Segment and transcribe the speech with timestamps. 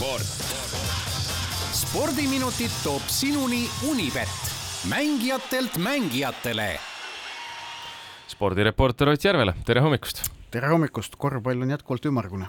[0.00, 0.24] sport.
[1.76, 4.32] spordiminutid toob sinuni Unibet,
[4.88, 6.78] mängijatelt mängijatele.
[8.28, 12.46] spordireporter Ott Järvela, tere hommikust tere hommikust, korvpall on jätkuvalt ümmargune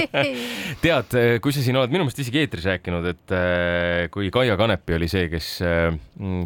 [0.84, 4.96] tead, kui sa siin oled minu meelest isegi eetris rääkinud, et äh, kui Kaia Kanepi
[4.96, 5.88] oli see, kes, äh,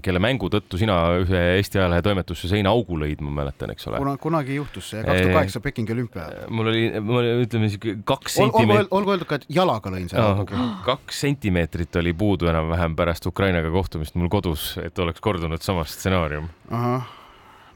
[0.05, 4.01] kelle mängu tõttu sina ühe Eesti ajalehe toimetusse seina augu lõid, ma mäletan, eks ole
[4.03, 4.16] Kuna,.
[4.21, 6.29] kunagi juhtus see, kaks tuhat kaheksa Pekingi olümpia.
[6.48, 8.95] mul oli, mul oli, ütleme siuke kaks sentimeetrit.
[8.96, 10.62] olgu öeldud ka, et jalaga lõin selle augu.
[10.87, 16.49] kaks sentimeetrit oli puudu enam-vähem pärast Ukrainaga kohtumist mul kodus, et oleks kordunud sama stsenaarium.
[16.71, 17.10] ahah,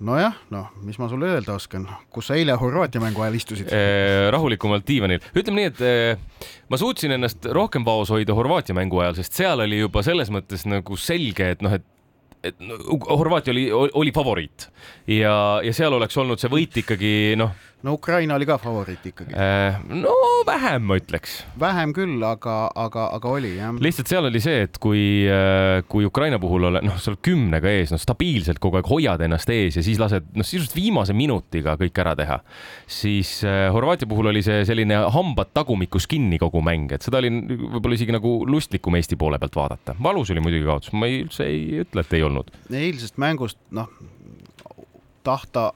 [0.04, 3.70] nojah, noh, mis ma sulle öelda oskan, kus sa eile Horvaatia mängu ajal istusid?
[3.74, 5.22] Eh, rahulikumalt diivanil.
[5.34, 9.64] ütleme nii, et eh, ma suutsin ennast rohkem vaos hoida Horvaatia mängu ajal, sest seal
[9.64, 11.86] oli juba selles mõttes nagu selge, et noh, et
[12.46, 12.76] et no,
[13.18, 14.68] Horvaatia oli, oli favoriit
[15.10, 17.50] ja, ja seal oleks olnud see võit ikkagi noh
[17.82, 19.34] no Ukraina oli ka favoriit ikkagi.
[19.34, 19.78] äh,.
[19.88, 20.14] no
[20.46, 21.42] vähem, ma ütleks.
[21.60, 23.76] vähem küll, aga, aga, aga oli jah.
[23.82, 25.02] lihtsalt seal oli see, et kui,
[25.90, 29.50] kui Ukraina puhul ole, noh, sa oled kümnega ees, noh, stabiilselt kogu aeg hoiad ennast
[29.54, 32.40] ees ja siis lased, noh, sisuliselt viimase minutiga kõik ära teha,
[32.90, 37.30] siis äh, Horvaatia puhul oli see selline hambad tagumikus kinni kogu mäng, et seda oli
[37.30, 39.94] võib-olla isegi nagu lustlikum Eesti poole pealt vaadata.
[40.02, 42.50] valus oli muidugi kaotus, ma ei, üldse ei ütle, et ei olnud.
[42.74, 43.90] eilsest mängust, noh,
[45.26, 45.70] tahta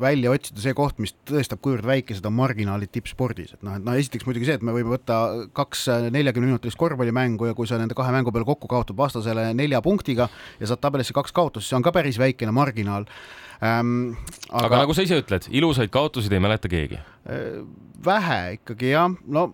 [0.00, 3.94] välja otsida see koht, mis tõestab, kuivõrd väikesed on marginaalid tippspordis, et noh, et no
[3.98, 5.18] esiteks muidugi see, et me võime võtta
[5.56, 9.82] kaks neljakümne minutilist korvpallimängu ja kui sa nende kahe mängu peale kokku kaotad vastasele nelja
[9.84, 10.28] punktiga
[10.60, 13.08] ja saad tabelisse kaks kaotust, see on ka päris väikene marginaal
[13.62, 14.12] ähm,.
[14.50, 14.66] Aga...
[14.66, 17.00] aga nagu sa ise ütled, ilusaid kaotusi ei mäleta keegi.
[18.04, 19.48] vähe ikkagi jah, no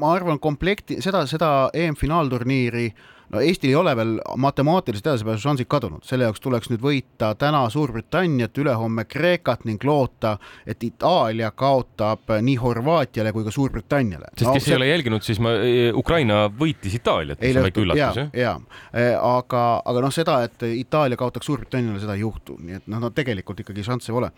[0.00, 2.90] ma arvan, komplekti, seda, seda EM-finaalturniiri
[3.30, 8.58] no Eestil ei ole veel matemaatiliselt edasipääsušansid kadunud, selle jaoks tuleks nüüd võita täna Suurbritanniat,
[8.58, 10.36] ülehomme Kreekat ning loota,
[10.66, 14.32] et Itaalia kaotab nii Horvaatiale kui ka Suurbritanniale.
[14.34, 14.74] sest no, kes see...
[14.74, 15.54] ei ole jälginud, siis ma,
[15.94, 18.32] Ukraina võitis Itaaliat, mis on väike üllatus, jah?
[18.34, 18.54] ja,
[18.92, 23.02] ja., aga, aga noh, seda, et Itaalia kaotaks Suurbritanniale, seda ei juhtu, nii et noh,
[23.06, 24.32] no tegelikult ikkagi šansse pole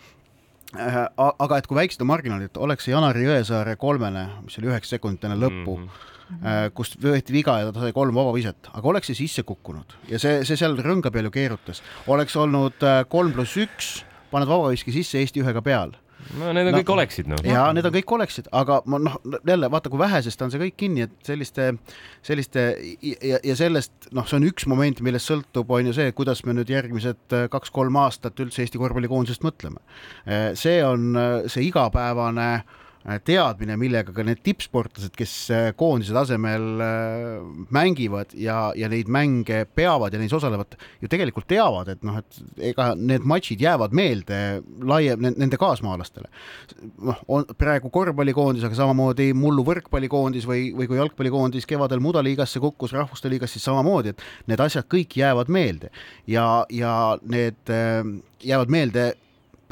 [0.72, 5.26] aga et kui väiksed on marginaalid, oleks see Janari Jõesaare kolmene, mis oli üheksa sekundit
[5.28, 6.10] enne lõppu mm, -hmm
[6.75, 9.98] kust võeti viga ja ta sai kolm vabaviset, aga oleks see sisse kukkunud.
[10.10, 12.82] Ja see, see seal rõnga peal ju keerutas, oleks olnud
[13.12, 13.93] kolm pluss üks,
[14.32, 15.94] paned vabaviske sisse Eesti ühega peal.
[16.38, 17.41] No need on no, kõik oleksid noh.
[17.44, 19.16] ja need on kõik oleksid, aga ma noh,
[19.48, 21.72] jälle vaata, kui vähesest on see kõik kinni, et selliste,
[22.25, 22.66] selliste
[23.03, 26.54] ja, ja sellest noh, see on üks moment, millest sõltub, on ju see, kuidas me
[26.56, 29.82] nüüd järgmised kaks-kolm aastat üldse Eesti korvpallikoondisest mõtleme.
[30.59, 31.10] see on
[31.50, 32.78] see igapäevane äh,
[33.26, 39.64] teadmine, millega ka need tippsportlased, kes äh, koondise tasemel äh, mängivad ja, ja neid mänge
[39.74, 44.38] peavad ja neis osalevad, ju tegelikult teavad, et noh, et ega need matšid jäävad meelde
[44.86, 46.30] laiem, nende kaasmaalastele.
[47.02, 52.94] noh, on praegu korvpallikoondis, aga samamoodi mullu võrkpallikoondis või, või kui jalgpallikoondis kevadel mudaliigasse kukkus,
[52.94, 55.91] rahvuste liigas, siis samamoodi, et need asjad kõik jäävad meelde
[56.30, 58.06] ja, ja need äh,
[58.46, 59.10] jäävad meelde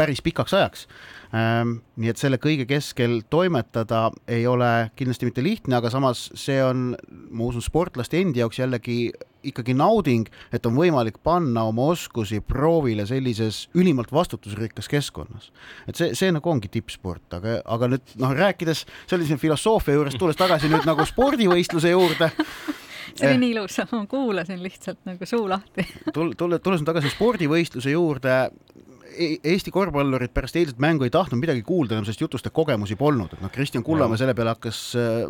[0.01, 0.87] päris pikaks ajaks
[1.31, 6.59] Ehm, nii et selle kõige keskel toimetada ei ole kindlasti mitte lihtne, aga samas see
[6.65, 6.97] on,
[7.31, 9.13] ma usun, sportlaste endi jaoks jällegi
[9.47, 15.53] ikkagi nauding, et on võimalik panna oma oskusi proovile sellises ülimalt vastutusrikkas keskkonnas.
[15.87, 20.41] et see, see nagu ongi tippsport, aga, aga nüüd noh, rääkides sellise filosoofia juurest, tulles
[20.41, 22.33] tagasi nüüd nagu spordivõistluse juurde
[23.15, 25.87] see oli nii ilus, ma kuulasin lihtsalt nagu suu lahti.
[26.13, 28.41] tulle, tulle, tulles tagasi spordivõistluse juurde,
[29.19, 33.43] Eesti korvpallurid pärast eilset mängu ei tahtnud midagi kuulda enam sellest jutust, kogemusi polnud, et
[33.43, 35.25] noh, Kristjan Kullamäe selle peale hakkas, äh,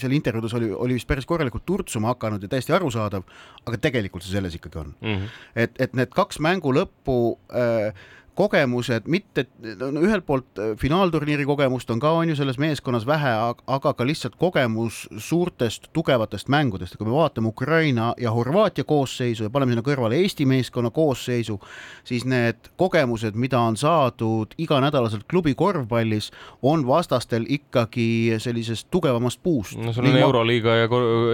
[0.00, 3.24] seal intervjuudes oli, oli vist päris korralikult turtsuma hakanud ja täiesti arusaadav,
[3.64, 5.14] aga tegelikult see selles ikkagi on mm.
[5.14, 5.40] -hmm.
[5.66, 7.18] et, et need kaks mängu lõppu
[7.50, 7.90] äh,
[8.34, 9.46] kogemused, mitte
[9.78, 13.32] no ühelt poolt äh, finaalturniiri kogemust on ka, on ju, selles meeskonnas vähe,
[13.66, 19.46] aga ka lihtsalt kogemus suurtest tugevatest mängudest ja kui me vaatame Ukraina ja Horvaatia koosseisu
[19.46, 21.58] ja paneme sinna kõrvale Eesti meeskonna koosseisu,
[22.04, 26.30] siis need kogemused, mida on saadud iganädalaselt klubi korvpallis,
[26.62, 29.78] on vastastel ikkagi sellisest tugevamast puust.
[29.78, 30.26] no sul on Liiga...
[30.26, 30.88] Euroliiga ja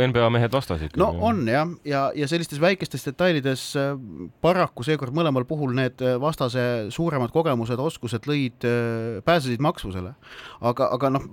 [0.09, 1.01] NBA mehed vastas ikka.
[1.01, 3.95] no on jah, ja, ja, ja sellistes väikestes detailides äh,
[4.41, 10.15] paraku seekord mõlemal puhul need äh, vastase suuremad kogemused, oskused lõid, äh, pääsesid maksvusele.
[10.61, 11.27] aga, aga noh,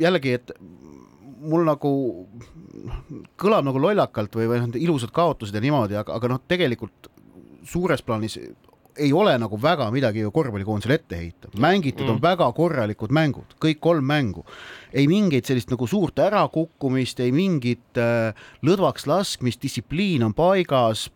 [0.00, 0.52] jällegi, et
[1.42, 1.92] mul nagu
[3.40, 7.10] kõlab nagu lollakalt või, või noh, ilusad kaotused ja niimoodi, aga, aga noh, tegelikult
[7.68, 8.38] suures plaanis
[8.96, 12.14] ei ole nagu väga midagi ju korvpallikoondisele ette heita, mängitud mm.
[12.14, 14.44] on väga korralikud mängud, kõik kolm mängu.
[14.92, 21.08] ei mingeid sellist nagu suurt ärakukkumist, ei mingit äh, lõdvaks laskmist, distsipliin on paigas,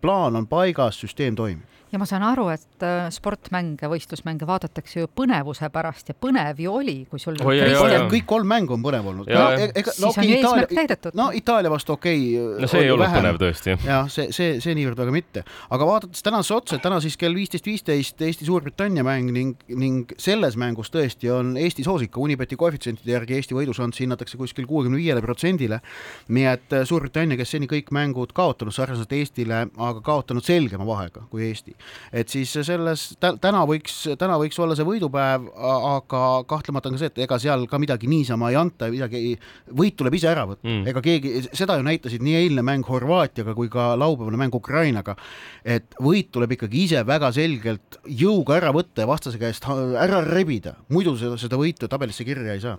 [0.00, 5.10] plaan on paigas, süsteem toimib ja ma saan aru, et äh, sportmänge, võistlusmänge vaadatakse ju
[5.16, 8.06] põnevuse pärast ja põnev ju oli, kui sul Oi, jaa, jaa.
[8.10, 9.28] kõik kolm mängu on põnev olnud.
[9.30, 9.68] No, jah.
[9.70, 11.16] ega, Siis on ju eesmärk täidetud.
[11.18, 14.10] no Itaalia vastu okei okay, no see ei olnud põnev tõesti, jah.
[14.12, 18.22] see, see, see niivõrd väga mitte, aga vaadates tänasesse otsa, täna siis kell viisteist viisteist
[18.26, 24.02] Eesti-Suurbritannia mäng ning, ning selles mängus tõesti on Eesti soosik, Unibeti koefitsientide järgi Eesti võidušanss
[24.02, 25.80] hinnatakse kuskil kuuekümne viiele protsendile.
[26.28, 31.26] nii et äh, Suurbritannia, kes seni kõik mängud kaotanud sarnaselt Eestile, aga kaotanud selgema vahega
[31.30, 31.75] kui Eesti,
[32.12, 36.98] et siis selles tä- täna võiks, täna võiks olla see võidupäev, aga kahtlemata on ka
[37.02, 39.36] see, et ega seal ka midagi niisama ei anta, midagi
[39.74, 40.86] võit tuleb ise ära võtta Mm.
[40.88, 45.16] ega keegi, seda ju näitasid nii eilne mäng Horvaatiaga kui ka laupäevane mäng Ukrainaga,
[45.64, 50.74] et võit tuleb ikkagi ise väga selgelt jõuga ära võtta ja vastase käest ära rebida,
[50.88, 52.78] muidu seda, seda võitu tabelisse kirja ei saa.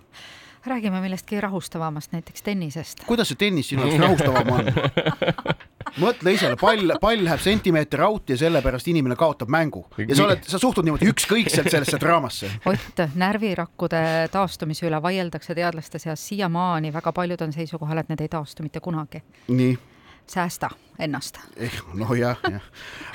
[0.69, 3.03] Räägime millestki rahustavamast, näiteks tennisest.
[3.07, 4.71] kuidas see tennis sinu jaoks rahustavam on?
[6.03, 10.45] mõtle ise, pall, pall läheb sentimeeter out ja sellepärast inimene kaotab mängu ja sa oled,
[10.47, 12.51] sa suhtud niimoodi ükskõikselt sellesse draamasse.
[12.69, 14.01] Ott, närvirakkude
[14.33, 18.83] taastumise üle vaieldakse teadlaste seas siiamaani, väga paljud on seisukohal, et need ei taastu mitte
[18.83, 19.23] kunagi.
[19.47, 19.77] nii
[20.27, 21.37] säästa ennast.
[21.55, 22.63] Eh, nojah, jah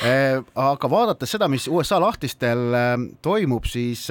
[0.00, 0.38] eh,.
[0.55, 4.06] aga vaadates seda, mis USA lahtistel eh, toimub, siis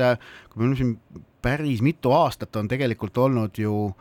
[0.52, 0.94] kui me siin
[1.42, 3.94] päris mitu aastat on tegelikult olnud ju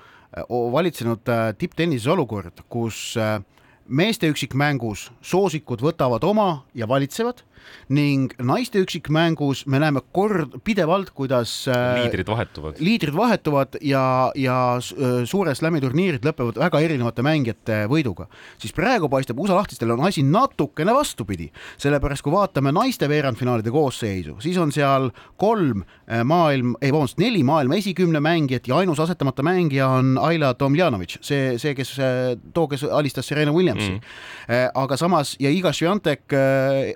[0.48, 3.40] o- valitsenud eh, tipptennises olukord, kus eh,
[3.88, 7.42] meeste üksikmängus soosikud võtavad oma ja valitsevad
[7.90, 12.78] ning naiste üksikmängus me näeme kord pidevalt, kuidas eh, liidrid vahetuvad.
[12.78, 14.04] liidrid vahetuvad ja,
[14.38, 18.28] ja öö, suure slam'i turniirid lõpevad väga erinevate mängijate võiduga,
[18.62, 21.48] siis praegu paistab USA lahtistel on asi natukene vastupidi,
[21.80, 25.10] sellepärast kui vaatame naiste veerandfinaalide koosseisu, siis on seal
[25.40, 30.52] kolm eh, maailm, ei vabandust, neli maailma esikümne mängijat ja ainus asetamata mängija on Ayla
[30.54, 31.96] Tomljanovic, see, see, kes
[32.54, 34.70] too, kes alistas Serena Williamsi mm..
[34.78, 36.24] aga samas ja Iga Swiatek,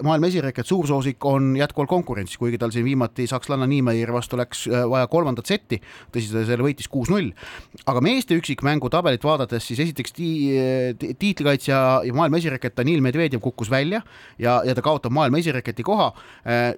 [0.05, 4.85] maailma esireket suursoosik, on jätkuvalt konkurentsis, kuigi tal siin viimati sakslanna Niemeier vastu läks eh,
[4.89, 5.81] vaja kolmandat setti,
[6.13, 7.33] tõsi, ta selle võitis kuus-null.
[7.87, 10.31] aga meeste üksikmängu tabelit vaadates, siis esiteks ti,
[10.99, 14.03] ti, tiitlikaitsja ja maailma esireket Danil Medvedjev kukkus välja
[14.39, 16.13] ja, ja ta kaotab maailma esireketi koha.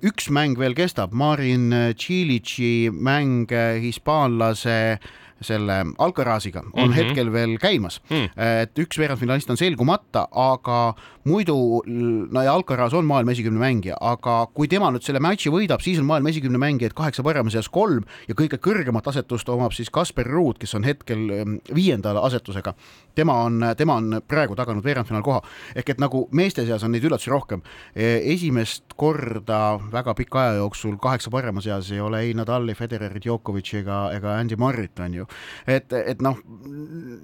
[0.03, 4.99] üks mäng veel kestab, Marin Cilici mäng eh, hispaanlase
[5.41, 6.93] selle Alcaraziga on mm.
[6.93, 6.95] -hmm.
[6.95, 8.29] hetkel veel käimas Mm.
[8.63, 10.95] et üks veerandfinalist on selgumata, aga
[11.25, 11.83] muidu
[12.31, 15.99] no ja Alcaraz on maailma esikümne mängija, aga kui tema nüüd selle matši võidab, siis
[15.99, 20.29] on maailma esikümne mängijaid kaheksa parema seas kolm ja kõige kõrgemat asetust omab siis Kasper
[20.31, 22.75] Ruud, kes on hetkel ähm, viienda asetusega.
[23.15, 25.41] tema on, tema on praegu taganud veerandfinaalkoha
[25.75, 27.63] ehk et nagu meeste seas on neid üllatusi rohkem.
[27.95, 33.81] esimest korda väga pika aja jooksul kaheksa parema seas ei ole ei Nadali, Federerit, Djokovic'i
[33.81, 35.26] ega, ega Andy Murry't on ju,
[35.67, 36.39] et, et noh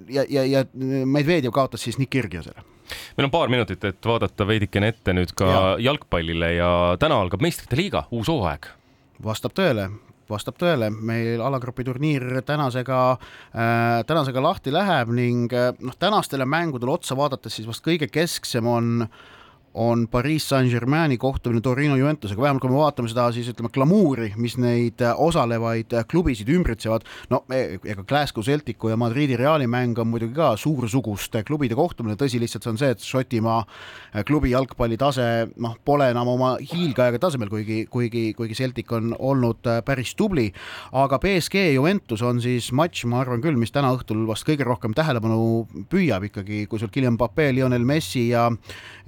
[0.09, 0.65] ja, ja, ja
[1.05, 2.63] Medvedjev kaotas siis Nick Kyrgiosele
[3.17, 5.75] meil on paar minutit, et vaadata veidikene ette nüüd ka Ja.
[5.79, 8.67] jalgpallile ja täna algab meistrite liiga uus hooaeg.
[9.23, 9.89] vastab tõele,
[10.29, 16.91] vastab tõele, meil alagrupi turniir tänasega äh,, tänasega lahti läheb ning äh, noh, tänastele mängudele
[16.91, 19.07] otsa vaadates siis vast kõige kesksem on
[19.73, 24.55] on Pariis Saint-Germaini kohtumine Torino Juventusega, vähemalt kui me vaatame seda siis ütleme glamuuri, mis
[24.61, 30.11] neid äh, osalevaid äh, klubisid ümbritsevad, no ega Glasgow Celticu ja Madridi Reali mäng on
[30.11, 34.99] muidugi ka suursuguste klubide kohtumine, tõsi, lihtsalt see on see, et Šotimaa äh, klubi jalgpalli
[35.01, 35.27] tase
[35.57, 40.51] noh, pole enam oma hiilgeaega tasemel, kuigi, kuigi, kuigi Celtic on olnud päris tubli,
[40.93, 44.93] aga BSG Juventus on siis matš, ma arvan küll, mis täna õhtul vast kõige rohkem
[44.93, 48.51] tähelepanu püüab ikkagi, kui sul Kylian Mbappe, Lionel Messi ja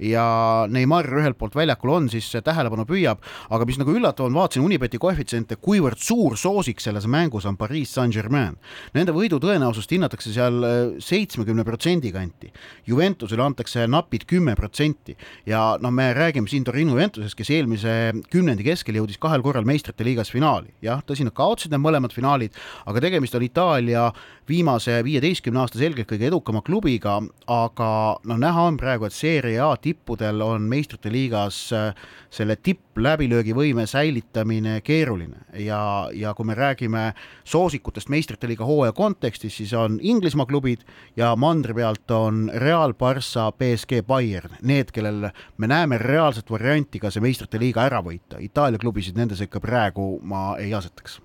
[0.02, 0.26] ja
[0.70, 3.22] Neimar ühelt poolt väljakul on, siis tähelepanu püüab,
[3.52, 7.92] aga mis nagu üllatav on, vaatasin Unibeti koefitsiente, kuivõrd suur soosik selles mängus on Pariis
[7.96, 8.56] Saint-Germain.
[8.96, 10.64] Nende võidu tõenäosust hinnatakse seal
[11.02, 12.52] seitsmekümne protsendi kanti.
[12.86, 17.94] Juventusele antakse napid kümme protsenti ja noh, me räägime siin Torino Juventusest, kes eelmise
[18.32, 20.72] kümnendi keskel jõudis kahel korral meistrite liigas finaali.
[20.82, 22.54] jah, tõsi, nad kaotasid need mõlemad finaalid,
[22.86, 24.10] aga tegemist on Itaalia
[24.48, 27.18] viimase viieteistkümne aasta selgelt kõige edukama klubiga,
[27.50, 27.90] aga
[28.24, 31.90] noh, näha on praegu, et Serie A tippudel on meistrite liigas äh,
[32.30, 35.44] selle tippläbilöögivõime säilitamine keeruline.
[35.62, 37.10] Ja, ja kui me räägime
[37.44, 40.86] soosikutest meistrite liiga hooaja kontekstis, siis on Inglismaa klubid
[41.16, 47.10] ja mandri pealt on Real, Barca, BSG, Bayern, need, kellel me näeme reaalset varianti ka
[47.10, 48.40] see meistrite liiga ära võita.
[48.40, 51.20] Itaalia klubisid nende sekka praegu ma ei asetaks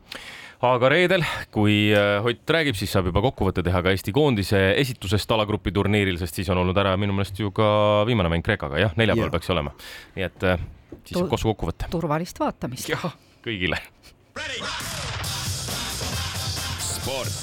[0.69, 5.31] aga reedel, kui äh, Ott räägib, siis saab juba kokkuvõtte teha ka Eesti koondise esitusest
[5.33, 7.67] alagrupi turniiril, sest siis on olnud ära minu meelest ju ka
[8.09, 9.73] viimane mäng Kreekaga, jah, neljapäeval peaks olema.
[10.17, 10.65] nii et äh,
[11.03, 11.89] siis saab koos kokkuvõtte.
[11.93, 12.91] turvalist vaatamist.
[12.93, 13.07] jah,
[13.45, 13.79] kõigile.
[16.91, 17.39] sport.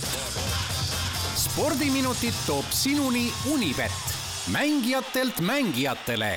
[1.39, 4.15] spordiminutid toob sinuni Unibet,
[4.55, 6.37] mängijatelt mängijatele